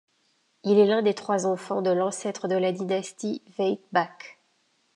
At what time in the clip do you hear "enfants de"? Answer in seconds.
1.45-1.91